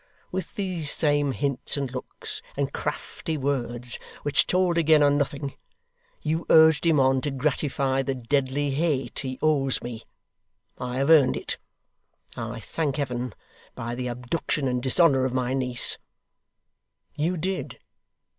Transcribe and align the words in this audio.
With 0.31 0.55
these 0.55 0.89
same 0.89 1.31
hints, 1.31 1.77
and 1.77 1.93
looks, 1.93 2.41
and 2.57 2.73
crafty 2.73 3.37
words, 3.37 3.99
which 4.23 4.47
told 4.47 4.75
again 4.79 5.03
are 5.03 5.11
nothing, 5.11 5.53
you 6.23 6.47
urged 6.49 6.87
him 6.87 6.99
on 6.99 7.21
to 7.21 7.29
gratify 7.29 8.01
the 8.01 8.15
deadly 8.15 8.71
hate 8.71 9.19
he 9.19 9.37
owes 9.43 9.83
me 9.83 10.01
I 10.79 10.97
have 10.97 11.11
earned 11.11 11.37
it, 11.37 11.59
I 12.35 12.59
thank 12.59 12.95
Heaven 12.95 13.35
by 13.75 13.93
the 13.93 14.07
abduction 14.07 14.67
and 14.67 14.81
dishonour 14.81 15.23
of 15.23 15.35
my 15.35 15.53
niece. 15.53 15.99
You 17.13 17.37
did. 17.37 17.77